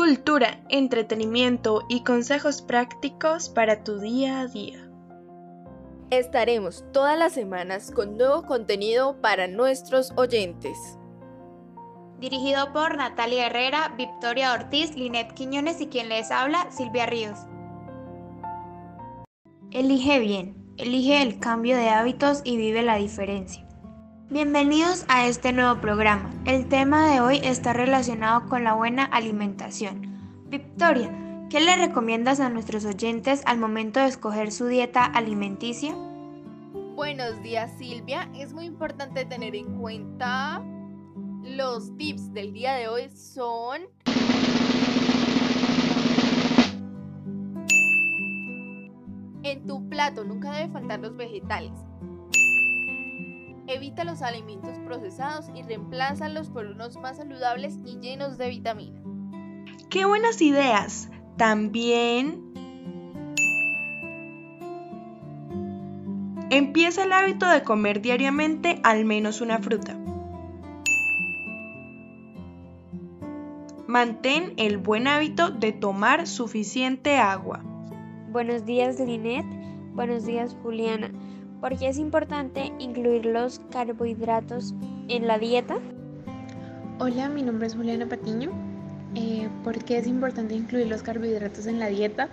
[0.00, 4.90] Cultura, entretenimiento y consejos prácticos para tu día a día.
[6.08, 10.74] Estaremos todas las semanas con nuevo contenido para nuestros oyentes.
[12.18, 17.38] Dirigido por Natalia Herrera, Victoria Ortiz, Linet Quiñones y quien les habla, Silvia Ríos.
[19.70, 23.69] Elige bien, elige el cambio de hábitos y vive la diferencia.
[24.32, 26.30] Bienvenidos a este nuevo programa.
[26.44, 30.02] El tema de hoy está relacionado con la buena alimentación.
[30.46, 31.10] Victoria,
[31.50, 35.96] ¿qué le recomiendas a nuestros oyentes al momento de escoger su dieta alimenticia?
[36.94, 40.62] Buenos días Silvia, es muy importante tener en cuenta
[41.42, 43.80] los tips del día de hoy son
[49.42, 51.72] En tu plato nunca debe faltar los vegetales.
[53.72, 59.00] Evita los alimentos procesados y reemplázalos por unos más saludables y llenos de vitamina.
[59.88, 61.08] ¡Qué buenas ideas!
[61.36, 62.52] También
[66.50, 69.96] empieza el hábito de comer diariamente al menos una fruta.
[73.86, 77.62] Mantén el buen hábito de tomar suficiente agua.
[78.32, 79.46] Buenos días, Linet.
[79.94, 81.12] Buenos días, Juliana.
[81.60, 84.72] ¿Por qué es importante incluir los carbohidratos
[85.08, 85.78] en la dieta?
[86.98, 88.50] Hola, mi nombre es Juliana Patiño.
[89.14, 92.30] Eh, ¿Por qué es importante incluir los carbohidratos en la dieta?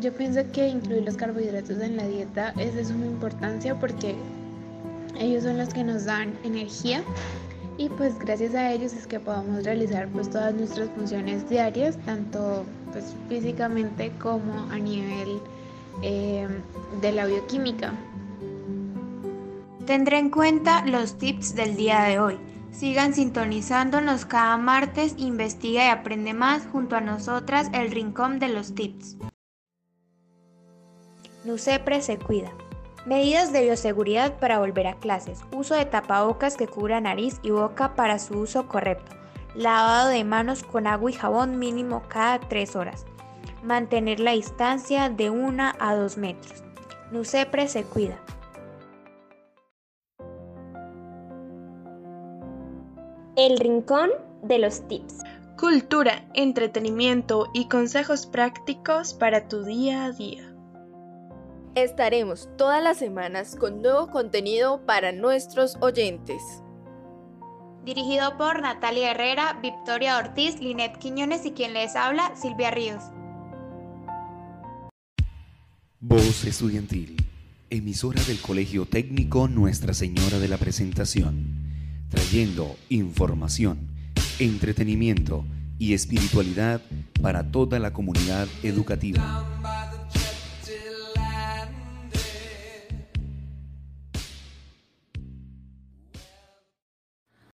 [0.00, 4.14] Yo pienso que incluir los carbohidratos en la dieta es de suma importancia porque
[5.18, 7.02] ellos son los que nos dan energía
[7.78, 12.66] y pues gracias a ellos es que podamos realizar pues todas nuestras funciones diarias, tanto
[12.92, 15.40] pues físicamente como a nivel
[16.02, 16.46] eh,
[17.00, 17.94] de la bioquímica.
[19.88, 22.38] Tendré en cuenta los tips del día de hoy.
[22.70, 28.74] Sigan sintonizándonos cada martes, investiga y aprende más junto a nosotras el Rincón de los
[28.74, 29.16] Tips.
[31.46, 32.52] NUCEPRE se cuida.
[33.06, 35.40] Medidas de bioseguridad para volver a clases.
[35.56, 39.16] Uso de tapabocas que cubra nariz y boca para su uso correcto.
[39.54, 43.06] Lavado de manos con agua y jabón mínimo cada 3 horas.
[43.64, 46.62] Mantener la distancia de 1 a 2 metros.
[47.10, 48.18] NUCEPRE se cuida.
[53.38, 54.10] El Rincón
[54.42, 55.18] de los Tips.
[55.56, 60.52] Cultura, entretenimiento y consejos prácticos para tu día a día.
[61.76, 66.42] Estaremos todas las semanas con nuevo contenido para nuestros oyentes.
[67.84, 73.04] Dirigido por Natalia Herrera, Victoria Ortiz, Linet Quiñones y quien les habla, Silvia Ríos.
[76.00, 77.24] Voz Estudiantil,
[77.70, 81.67] emisora del Colegio Técnico Nuestra Señora de la Presentación
[82.08, 83.78] trayendo información,
[84.38, 85.44] entretenimiento
[85.78, 86.80] y espiritualidad
[87.22, 89.57] para toda la comunidad educativa.